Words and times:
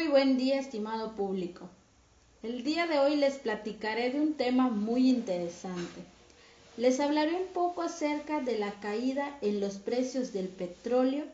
Muy 0.00 0.08
buen 0.08 0.38
día, 0.38 0.58
estimado 0.58 1.14
público. 1.14 1.68
El 2.42 2.64
día 2.64 2.86
de 2.86 2.98
hoy 2.98 3.16
les 3.16 3.34
platicaré 3.34 4.10
de 4.10 4.18
un 4.18 4.32
tema 4.32 4.70
muy 4.70 5.10
interesante. 5.10 6.00
Les 6.78 7.00
hablaré 7.00 7.34
un 7.34 7.48
poco 7.48 7.82
acerca 7.82 8.40
de 8.40 8.58
la 8.58 8.72
caída 8.80 9.36
en 9.42 9.60
los 9.60 9.74
precios 9.74 10.32
del 10.32 10.48
petróleo, 10.48 11.26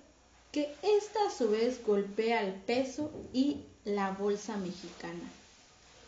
que 0.50 0.68
esta 0.82 1.28
a 1.28 1.30
su 1.30 1.48
vez 1.48 1.80
golpea 1.86 2.42
el 2.42 2.54
peso 2.54 3.12
y 3.32 3.58
la 3.84 4.10
bolsa 4.10 4.56
mexicana. 4.56 5.30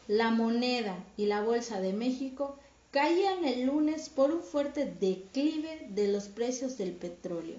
La 0.08 0.32
moneda 0.32 0.96
y 1.16 1.26
la 1.26 1.42
bolsa 1.42 1.80
de 1.80 1.92
México 1.92 2.56
caían 2.90 3.44
el 3.44 3.66
lunes 3.66 4.08
por 4.08 4.32
un 4.32 4.42
fuerte 4.42 4.84
declive 4.84 5.86
de 5.90 6.08
los 6.08 6.24
precios 6.24 6.76
del 6.76 6.90
petróleo 6.90 7.58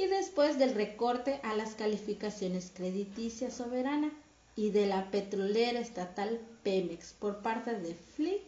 y 0.00 0.06
después 0.06 0.58
del 0.58 0.74
recorte 0.74 1.40
a 1.42 1.54
las 1.54 1.74
calificaciones 1.74 2.72
crediticias 2.74 3.52
soberana 3.52 4.10
y 4.56 4.70
de 4.70 4.86
la 4.86 5.10
petrolera 5.10 5.78
estatal 5.78 6.40
Pemex 6.62 7.12
por 7.12 7.42
parte 7.42 7.78
de 7.78 7.94
Fleet 7.94 8.46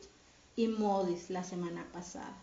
y 0.56 0.68
Modis 0.68 1.28
la 1.28 1.44
semana 1.44 1.86
pasada. 1.92 2.34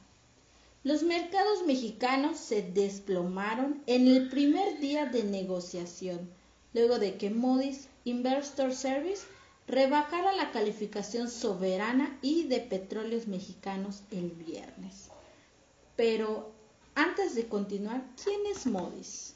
Los 0.83 1.01
mercados 1.01 1.65
mexicanos 1.65 2.37
se 2.37 2.61
desplomaron 2.61 3.81
en 3.87 4.07
el 4.07 4.29
primer 4.29 4.79
día 4.79 5.07
de 5.07 5.23
negociación, 5.23 6.29
luego 6.73 6.99
de 6.99 7.17
que 7.17 7.31
Modis 7.31 7.87
Investor 8.05 8.75
Service 8.75 9.23
rebajara 9.67 10.35
la 10.35 10.51
calificación 10.51 11.31
soberana 11.31 12.19
y 12.21 12.43
de 12.43 12.59
petróleos 12.59 13.27
mexicanos 13.27 14.03
el 14.11 14.29
viernes. 14.29 15.09
Pero 15.95 16.58
antes 16.99 17.33
de 17.33 17.47
continuar, 17.47 18.03
¿quién 18.21 18.41
es 18.53 18.65
Modis? 18.65 19.33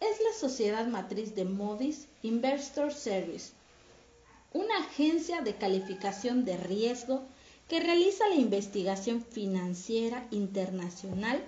Es 0.00 0.18
la 0.22 0.32
sociedad 0.32 0.86
matriz 0.86 1.34
de 1.34 1.44
Modis 1.44 2.06
Investor 2.22 2.94
Service, 2.94 3.52
una 4.54 4.78
agencia 4.78 5.42
de 5.42 5.56
calificación 5.56 6.46
de 6.46 6.56
riesgo 6.56 7.20
que 7.68 7.80
realiza 7.80 8.26
la 8.28 8.36
investigación 8.36 9.22
financiera 9.22 10.26
internacional 10.30 11.38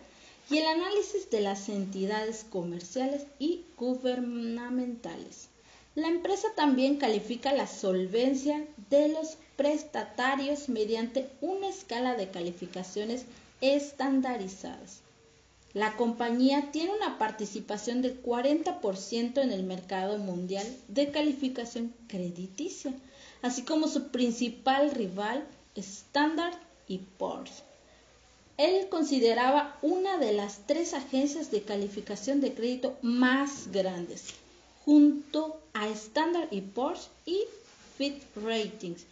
y 0.51 0.59
el 0.59 0.67
análisis 0.67 1.31
de 1.31 1.41
las 1.41 1.71
entidades 1.71 2.45
comerciales 2.45 3.25
y 3.39 3.65
gubernamentales. 3.79 5.49
La 5.95 6.09
empresa 6.09 6.49
también 6.55 6.99
califica 6.99 7.55
la 7.55 7.67
solvencia 7.67 8.67
de 8.91 9.09
los 9.09 9.39
prestatarios 9.57 10.69
mediante 10.69 11.31
una 11.41 11.69
escala 11.69 12.17
de 12.17 12.31
calificaciones 12.31 13.25
estandarizadas. 13.63 15.06
La 15.77 15.95
compañía 15.95 16.71
tiene 16.73 16.95
una 16.95 17.19
participación 17.19 18.01
del 18.01 18.23
40% 18.23 19.43
en 19.43 19.53
el 19.53 19.63
mercado 19.63 20.17
mundial 20.17 20.67
de 20.89 21.11
calificación 21.11 21.93
crediticia, 22.09 22.95
así 23.43 23.61
como 23.61 23.87
su 23.87 24.09
principal 24.09 24.91
rival, 24.93 25.47
Standard 25.75 26.55
y 26.89 27.01
Poor's. 27.19 27.63
Él 28.57 28.89
consideraba 28.89 29.77
una 29.83 30.17
de 30.17 30.33
las 30.33 30.61
tres 30.67 30.95
agencias 30.95 31.51
de 31.51 31.61
calificación 31.61 32.41
de 32.41 32.55
crédito 32.55 32.97
más 33.03 33.71
grandes, 33.71 34.29
junto 34.87 35.61
a 35.75 35.89
Standard 35.89 36.49
Poor's 36.75 37.11
y 37.27 37.43
Fit 37.99 38.23
Ratings. 38.35 39.05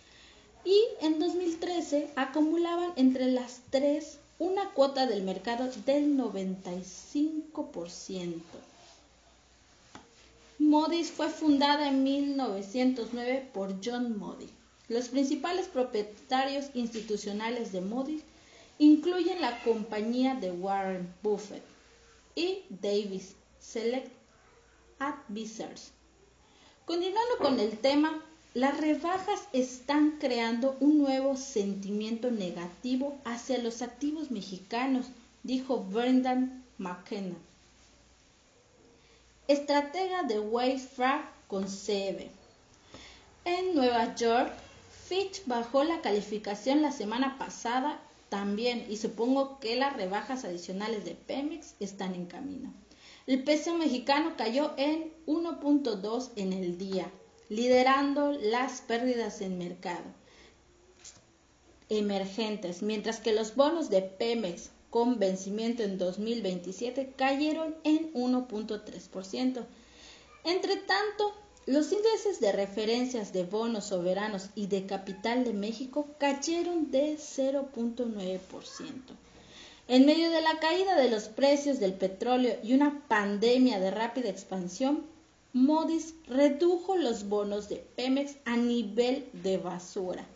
Y 0.64 0.82
en 1.02 1.18
2013 1.18 2.08
acumulaban 2.16 2.94
entre 2.96 3.26
las 3.26 3.60
tres 3.68 4.18
una 4.38 4.70
cuota 4.70 5.06
del 5.06 5.22
mercado 5.22 5.70
del 5.86 6.16
95%. 6.16 8.40
Modis 10.58 11.10
fue 11.10 11.28
fundada 11.28 11.88
en 11.88 12.02
1909 12.02 13.50
por 13.52 13.76
John 13.84 14.18
Modi. 14.18 14.48
Los 14.88 15.08
principales 15.08 15.68
propietarios 15.68 16.66
institucionales 16.74 17.72
de 17.72 17.80
Modis 17.80 18.22
incluyen 18.78 19.40
la 19.40 19.62
compañía 19.62 20.34
de 20.34 20.50
Warren 20.50 21.14
Buffett 21.22 21.62
y 22.34 22.62
Davis 22.68 23.36
Select 23.60 24.10
Advisors. 24.98 25.92
Continuando 26.84 27.38
con 27.38 27.60
el 27.60 27.78
tema, 27.78 28.20
las 28.54 28.80
rebajas 28.80 29.48
están 29.52 30.12
creando 30.20 30.76
un 30.78 30.98
nuevo 30.98 31.36
sentimiento 31.36 32.30
negativo 32.30 33.18
hacia 33.24 33.58
los 33.58 33.82
activos 33.82 34.30
mexicanos, 34.30 35.06
dijo 35.42 35.80
Brendan 35.82 36.62
McKenna, 36.78 37.34
estratega 39.48 40.22
de 40.22 40.38
Wayfair 40.38 41.22
con 41.48 41.64
CB. 41.64 42.30
En 43.44 43.74
Nueva 43.74 44.14
York, 44.14 44.52
Fitch 45.08 45.44
bajó 45.46 45.82
la 45.82 46.00
calificación 46.00 46.80
la 46.80 46.92
semana 46.92 47.36
pasada 47.38 48.00
también 48.28 48.86
y 48.88 48.98
supongo 48.98 49.58
que 49.58 49.74
las 49.74 49.96
rebajas 49.96 50.44
adicionales 50.44 51.04
de 51.04 51.16
Pemex 51.16 51.74
están 51.80 52.14
en 52.14 52.26
camino. 52.26 52.72
El 53.26 53.42
peso 53.42 53.74
mexicano 53.74 54.34
cayó 54.36 54.74
en 54.76 55.12
1.2 55.26 56.30
en 56.36 56.52
el 56.52 56.78
día, 56.78 57.10
liderando 57.48 58.32
las 58.32 58.80
pérdidas 58.80 59.40
en 59.40 59.58
mercado 59.58 60.04
emergentes, 61.88 62.82
mientras 62.82 63.20
que 63.20 63.32
los 63.32 63.54
bonos 63.54 63.90
de 63.90 64.02
Pemex 64.02 64.70
con 64.90 65.18
vencimiento 65.18 65.82
en 65.82 65.98
2027 65.98 67.12
cayeron 67.16 67.74
en 67.84 68.12
1.3%. 68.14 69.64
Entre 70.44 70.76
tanto, 70.76 71.34
los 71.66 71.90
índices 71.92 72.40
de 72.40 72.52
referencias 72.52 73.32
de 73.32 73.44
bonos 73.44 73.86
soberanos 73.86 74.50
y 74.54 74.66
de 74.66 74.86
capital 74.86 75.44
de 75.44 75.52
México 75.52 76.08
cayeron 76.18 76.90
de 76.90 77.16
0.9%. 77.16 78.38
En 79.86 80.06
medio 80.06 80.30
de 80.30 80.40
la 80.40 80.58
caída 80.60 80.96
de 80.96 81.10
los 81.10 81.24
precios 81.24 81.80
del 81.80 81.94
petróleo 81.94 82.56
y 82.62 82.74
una 82.74 83.02
pandemia 83.08 83.80
de 83.80 83.90
rápida 83.90 84.30
expansión, 84.30 85.04
Modis 85.54 86.16
redujo 86.26 86.96
los 86.96 87.28
bonos 87.28 87.68
de 87.68 87.76
Pemex 87.76 88.34
a 88.44 88.56
nivel 88.56 89.28
de 89.32 89.56
basura. 89.56 90.26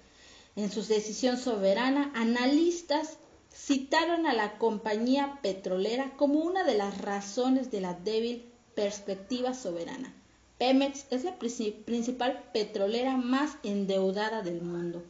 En 0.55 0.71
su 0.71 0.85
decisión 0.85 1.39
soberana, 1.39 2.13
analistas 2.15 3.19
citaron 3.53 4.27
a 4.27 4.33
la 4.33 4.59
compañía 4.59 5.41
petrolera 5.43 6.17
como 6.17 6.39
una 6.39 6.63
de 6.63 6.77
las 6.77 7.01
razones 7.01 7.73
de 7.73 7.81
la 7.81 7.95
débil 7.95 8.45
perspectiva 8.77 9.55
soberana. 9.55 10.15
Pemex 10.57 11.07
es 11.11 11.25
la 11.25 11.37
principal 11.37 12.45
petrolera 12.53 13.17
más 13.17 13.57
endeudada 13.65 14.43
del 14.43 14.63
mundo 14.63 15.03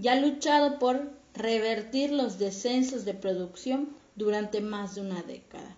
y 0.00 0.06
ha 0.06 0.14
luchado 0.14 0.78
por 0.78 1.10
revertir 1.34 2.12
los 2.12 2.38
descensos 2.38 3.04
de 3.04 3.14
producción 3.14 3.88
durante 4.14 4.60
más 4.60 4.94
de 4.94 5.00
una 5.00 5.22
década. 5.22 5.76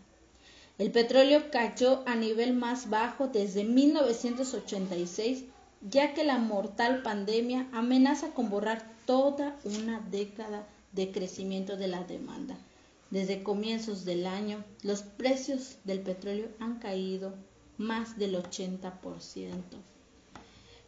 El 0.80 0.92
petróleo 0.92 1.50
cayó 1.50 2.02
a 2.06 2.14
nivel 2.14 2.54
más 2.54 2.88
bajo 2.88 3.28
desde 3.28 3.64
1986, 3.64 5.44
ya 5.82 6.14
que 6.14 6.24
la 6.24 6.38
mortal 6.38 7.02
pandemia 7.02 7.68
amenaza 7.72 8.30
con 8.30 8.48
borrar 8.48 8.90
toda 9.04 9.58
una 9.64 10.00
década 10.10 10.66
de 10.92 11.12
crecimiento 11.12 11.76
de 11.76 11.86
la 11.86 12.04
demanda. 12.04 12.56
Desde 13.10 13.42
comienzos 13.42 14.06
del 14.06 14.26
año, 14.26 14.64
los 14.82 15.02
precios 15.02 15.76
del 15.84 16.00
petróleo 16.00 16.48
han 16.60 16.78
caído 16.78 17.34
más 17.76 18.18
del 18.18 18.42
80%. 18.42 19.50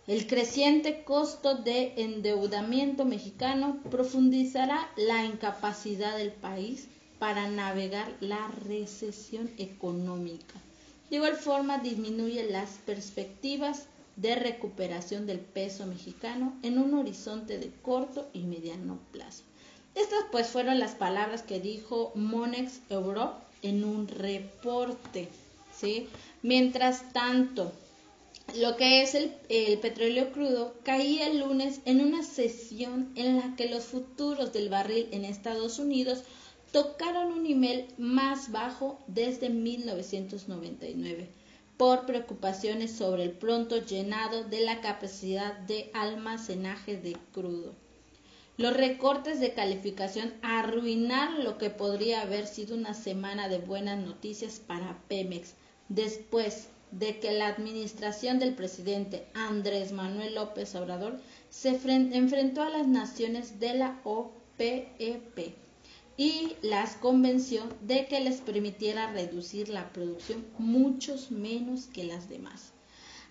El 0.07 0.27
creciente 0.27 1.05
costo 1.05 1.57
de 1.57 1.93
endeudamiento 1.99 3.05
mexicano 3.05 3.83
profundizará 3.91 4.91
la 4.97 5.27
incapacidad 5.27 6.17
del 6.17 6.33
país 6.33 6.89
para 7.23 7.47
navegar 7.47 8.13
la 8.19 8.49
recesión 8.49 9.49
económica. 9.57 10.55
De 11.09 11.19
igual 11.19 11.37
forma, 11.37 11.79
disminuye 11.79 12.51
las 12.51 12.81
perspectivas 12.85 13.85
de 14.17 14.35
recuperación 14.35 15.25
del 15.25 15.39
peso 15.39 15.87
mexicano 15.87 16.59
en 16.65 16.79
un 16.79 16.95
horizonte 16.95 17.61
de 17.61 17.71
corto 17.81 18.29
y 18.33 18.41
mediano 18.41 18.99
plazo. 19.13 19.45
Estas 19.95 20.25
pues 20.33 20.49
fueron 20.49 20.81
las 20.81 20.97
palabras 20.97 21.43
que 21.43 21.61
dijo 21.61 22.11
Monex 22.17 22.81
Europe 22.91 23.41
en 23.63 23.85
un 23.85 24.09
reporte, 24.09 25.29
¿sí? 25.73 26.09
Mientras 26.43 27.13
tanto, 27.13 27.71
lo 28.57 28.77
que 28.77 29.03
es 29.03 29.15
el, 29.15 29.33
el, 29.49 29.79
petróleo 29.79 30.33
crudo 30.33 30.75
caía 30.83 31.29
el 31.29 31.39
lunes 31.39 31.83
en 31.85 32.01
una 32.01 32.25
sesión 32.25 33.13
en 33.15 33.37
la 33.37 33.55
que 33.55 33.71
los 33.71 33.85
futuros 33.85 34.53
del 34.53 34.71
barril 34.71 35.07
en 35.13 35.25
Estados 35.25 35.79
Unidos 35.79 36.25
tocaron 36.73 37.33
un 37.33 37.43
nivel 37.43 37.87
más 37.99 38.51
bajo 38.51 38.99
desde 39.07 39.51
1999 39.51 41.29
por 41.77 42.07
preocupaciones 42.07 42.93
sobre 42.93 43.25
el 43.25 43.33
pronto 43.33 43.85
llenado 43.85 44.45
de 44.45 44.61
la 44.61 44.81
capacidad 44.81 45.59
de 45.61 45.91
almacenaje 45.93 46.97
de 46.97 47.17
crudo. 47.33 47.75
Los 48.57 48.77
recortes 48.77 49.41
de 49.41 49.53
calificación 49.53 50.33
arruinaron 50.43 51.45
lo 51.45 51.59
que 51.59 51.71
podría 51.71 52.23
haber 52.23 52.47
sido 52.47 52.75
una 52.77 52.95
semana 52.95 53.49
de 53.49 53.59
buenas 53.59 53.99
noticias 53.99 54.61
para 54.61 54.99
Pemex 55.09 55.55
después 55.89 56.69
de 56.91 57.19
que 57.19 57.33
la 57.33 57.49
administración 57.49 58.39
del 58.39 58.55
presidente 58.55 59.27
Andrés 59.35 59.93
Manuel 59.93 60.35
López 60.35 60.75
Obrador 60.75 61.19
se 61.51 61.71
enfrentó 61.71 62.63
a 62.63 62.71
las 62.71 62.87
naciones 62.87 63.61
de 63.61 63.75
la 63.75 64.01
OPEP 64.05 65.55
y 66.23 66.57
las 66.63 66.95
convenció 66.95 67.65
de 67.81 68.07
que 68.07 68.21
les 68.21 68.41
permitiera 68.41 69.11
reducir 69.11 69.69
la 69.69 69.93
producción 69.93 70.47
muchos 70.57 71.33
menos 71.33 71.87
que 71.87 72.05
las 72.05 72.29
demás. 72.29 72.73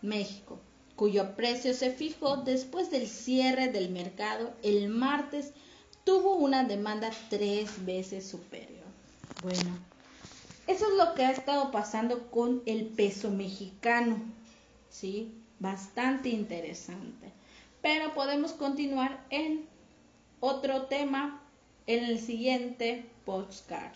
México, 0.00 0.58
cuyo 0.96 1.34
precio 1.34 1.74
se 1.74 1.90
fijó 1.90 2.38
después 2.38 2.90
del 2.90 3.08
cierre 3.08 3.68
del 3.68 3.90
mercado 3.90 4.52
el 4.62 4.88
martes, 4.88 5.52
tuvo 6.04 6.36
una 6.36 6.64
demanda 6.64 7.10
tres 7.30 7.84
veces 7.84 8.28
superior. 8.28 8.84
Bueno, 9.42 9.78
eso 10.66 10.86
es 10.86 10.96
lo 10.96 11.14
que 11.14 11.24
ha 11.24 11.30
estado 11.30 11.70
pasando 11.70 12.30
con 12.30 12.62
el 12.66 12.86
peso 12.86 13.30
mexicano, 13.30 14.16
¿sí? 14.90 15.32
Bastante 15.58 16.28
interesante. 16.28 17.32
Pero 17.80 18.14
podemos 18.14 18.52
continuar 18.52 19.24
en 19.30 19.66
otro 20.40 20.82
tema 20.86 21.42
en 21.86 22.04
el 22.04 22.20
siguiente 22.20 23.04
postcard. 23.24 23.92